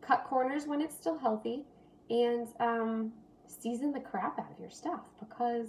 cut 0.00 0.24
corners 0.24 0.66
when 0.66 0.80
it's 0.80 0.94
still 0.94 1.18
healthy, 1.18 1.64
and 2.10 2.48
um, 2.60 3.12
season 3.46 3.92
the 3.92 4.00
crap 4.00 4.38
out 4.38 4.50
of 4.50 4.58
your 4.58 4.70
stuff 4.70 5.00
because 5.18 5.68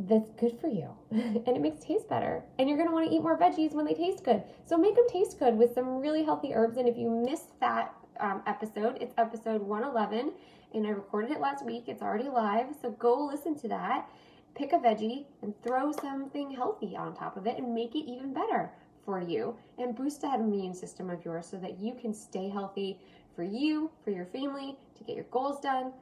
that's 0.00 0.30
good 0.32 0.58
for 0.60 0.68
you 0.68 0.90
and 1.10 1.48
it 1.48 1.60
makes 1.60 1.84
taste 1.84 2.08
better. 2.08 2.42
And 2.58 2.68
you're 2.68 2.76
going 2.76 2.88
to 2.88 2.94
want 2.94 3.08
to 3.08 3.14
eat 3.14 3.22
more 3.22 3.38
veggies 3.38 3.72
when 3.72 3.86
they 3.86 3.94
taste 3.94 4.24
good. 4.24 4.42
So 4.64 4.76
make 4.76 4.94
them 4.94 5.06
taste 5.08 5.38
good 5.38 5.56
with 5.56 5.74
some 5.74 5.98
really 6.00 6.24
healthy 6.24 6.52
herbs. 6.54 6.76
And 6.76 6.88
if 6.88 6.96
you 6.96 7.10
missed 7.10 7.58
that 7.60 7.94
um, 8.20 8.42
episode, 8.46 8.98
it's 9.00 9.14
episode 9.16 9.62
111 9.62 10.32
and 10.74 10.86
I 10.86 10.90
recorded 10.90 11.30
it 11.30 11.40
last 11.40 11.64
week. 11.64 11.84
It's 11.86 12.02
already 12.02 12.28
live. 12.28 12.66
So 12.80 12.90
go 12.90 13.24
listen 13.24 13.58
to 13.60 13.68
that. 13.68 14.08
Pick 14.56 14.72
a 14.72 14.78
veggie 14.78 15.26
and 15.42 15.54
throw 15.62 15.92
something 15.92 16.50
healthy 16.50 16.96
on 16.96 17.14
top 17.14 17.36
of 17.36 17.46
it 17.46 17.58
and 17.58 17.74
make 17.74 17.94
it 17.94 18.10
even 18.10 18.32
better 18.32 18.70
for 19.04 19.20
you 19.20 19.54
and 19.78 19.94
boost 19.94 20.22
that 20.22 20.40
immune 20.40 20.74
system 20.74 21.10
of 21.10 21.24
yours 21.24 21.46
so 21.46 21.58
that 21.58 21.78
you 21.78 21.94
can 21.94 22.14
stay 22.14 22.48
healthy 22.48 22.98
for 23.34 23.42
you, 23.42 23.90
for 24.02 24.10
your 24.10 24.24
family, 24.24 24.76
to 24.96 25.04
get 25.04 25.14
your 25.14 25.26
goals 25.26 25.60
done, 25.60 25.92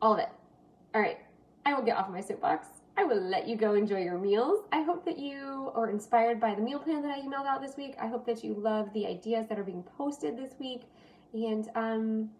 all 0.00 0.14
of 0.14 0.18
it. 0.18 0.30
All 0.94 1.00
right, 1.02 1.18
I 1.66 1.74
will 1.74 1.82
get 1.82 1.96
off 1.96 2.08
my 2.08 2.22
soapbox. 2.22 2.68
I 2.96 3.04
will 3.04 3.20
let 3.20 3.48
you 3.48 3.56
go 3.56 3.74
enjoy 3.74 4.02
your 4.02 4.18
meals. 4.18 4.64
I 4.72 4.82
hope 4.82 5.04
that 5.04 5.18
you 5.18 5.70
are 5.74 5.90
inspired 5.90 6.40
by 6.40 6.54
the 6.54 6.62
meal 6.62 6.78
plan 6.78 7.02
that 7.02 7.10
I 7.10 7.20
emailed 7.20 7.46
out 7.46 7.60
this 7.60 7.76
week. 7.76 7.96
I 8.00 8.06
hope 8.06 8.24
that 8.26 8.42
you 8.42 8.54
love 8.54 8.92
the 8.94 9.06
ideas 9.06 9.46
that 9.48 9.58
are 9.58 9.64
being 9.64 9.82
posted 9.98 10.38
this 10.38 10.54
week. 10.58 10.82
And 11.34 11.68
um, 11.74 12.30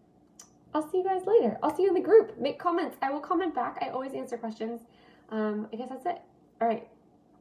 I'll 0.73 0.89
see 0.89 0.99
you 0.99 1.05
guys 1.05 1.23
later. 1.27 1.59
I'll 1.63 1.75
see 1.75 1.83
you 1.83 1.89
in 1.89 1.95
the 1.95 2.01
group. 2.01 2.39
Make 2.39 2.59
comments. 2.59 2.97
I 3.03 3.11
will 3.11 3.21
comment 3.21 3.55
back. 3.55 3.79
I 3.83 3.89
always 3.89 4.15
answer 4.15 4.37
questions. 4.37 4.83
Um, 5.31 5.69
I 5.73 5.77
guess 5.77 5.89
that's 5.89 6.07
it. 6.07 6.23
All 6.61 6.69
right. 6.69 6.87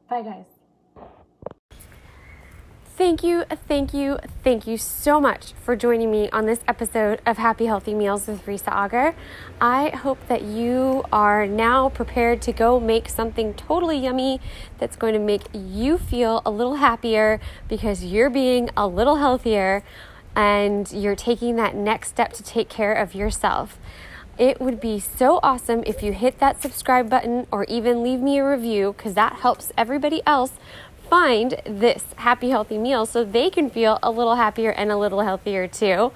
Bye, 0.08 0.22
guys. 0.22 0.44
Thank 2.96 3.24
you, 3.24 3.42
thank 3.66 3.92
you, 3.92 4.18
thank 4.44 4.68
you 4.68 4.78
so 4.78 5.20
much 5.20 5.52
for 5.64 5.74
joining 5.74 6.12
me 6.12 6.30
on 6.30 6.46
this 6.46 6.60
episode 6.68 7.20
of 7.26 7.38
Happy 7.38 7.66
Healthy 7.66 7.92
Meals 7.92 8.28
with 8.28 8.46
Risa 8.46 8.70
Auger. 8.70 9.16
I 9.60 9.88
hope 9.88 10.18
that 10.28 10.42
you 10.42 11.02
are 11.12 11.44
now 11.44 11.88
prepared 11.88 12.40
to 12.42 12.52
go 12.52 12.78
make 12.78 13.08
something 13.08 13.52
totally 13.54 13.98
yummy 13.98 14.40
that's 14.78 14.94
going 14.94 15.12
to 15.14 15.18
make 15.18 15.42
you 15.52 15.98
feel 15.98 16.40
a 16.46 16.52
little 16.52 16.76
happier 16.76 17.40
because 17.68 18.04
you're 18.04 18.30
being 18.30 18.70
a 18.76 18.86
little 18.86 19.16
healthier 19.16 19.82
and 20.36 20.92
you're 20.92 21.16
taking 21.16 21.56
that 21.56 21.74
next 21.74 22.10
step 22.10 22.32
to 22.34 22.44
take 22.44 22.68
care 22.68 22.94
of 22.94 23.12
yourself. 23.12 23.76
It 24.38 24.60
would 24.60 24.80
be 24.80 24.98
so 24.98 25.40
awesome 25.42 25.82
if 25.86 26.02
you 26.02 26.12
hit 26.12 26.38
that 26.38 26.60
subscribe 26.60 27.08
button 27.08 27.46
or 27.50 27.64
even 27.64 28.02
leave 28.02 28.20
me 28.20 28.38
a 28.38 28.48
review 28.48 28.94
because 28.96 29.14
that 29.14 29.34
helps 29.34 29.72
everybody 29.76 30.22
else 30.26 30.52
find 31.08 31.60
this 31.64 32.04
happy, 32.16 32.50
healthy 32.50 32.78
meal 32.78 33.06
so 33.06 33.24
they 33.24 33.50
can 33.50 33.70
feel 33.70 33.98
a 34.02 34.10
little 34.10 34.36
happier 34.36 34.70
and 34.70 34.90
a 34.90 34.96
little 34.96 35.20
healthier 35.20 35.68
too. 35.68 36.12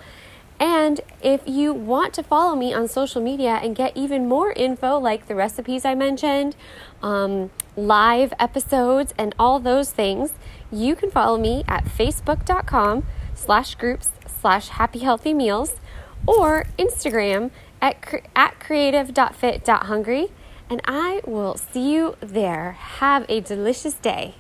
And 0.60 1.00
if 1.22 1.42
you 1.46 1.72
want 1.72 2.14
to 2.14 2.22
follow 2.22 2.56
me 2.56 2.74
on 2.74 2.88
social 2.88 3.22
media 3.22 3.60
and 3.62 3.76
get 3.76 3.96
even 3.96 4.26
more 4.26 4.52
info, 4.52 4.98
like 4.98 5.28
the 5.28 5.36
recipes 5.36 5.84
I 5.84 5.94
mentioned, 5.94 6.56
um, 7.00 7.50
live 7.76 8.32
episodes, 8.40 9.14
and 9.16 9.34
all 9.38 9.60
those 9.60 9.92
things, 9.92 10.32
you 10.72 10.96
can 10.96 11.12
follow 11.12 11.38
me 11.38 11.62
at 11.68 11.84
facebook.com 11.84 13.06
slash 13.36 13.76
groups 13.76 14.10
slash 14.40 14.68
happy 14.68 14.98
healthy 14.98 15.32
meals 15.32 15.76
or 16.26 16.66
Instagram 16.76 17.52
at, 17.80 18.22
at 18.36 18.60
creative.fit.hungry. 18.60 20.28
And 20.70 20.82
I 20.84 21.22
will 21.26 21.56
see 21.56 21.92
you 21.92 22.16
there. 22.20 22.72
Have 22.72 23.24
a 23.28 23.40
delicious 23.40 23.94
day. 23.94 24.34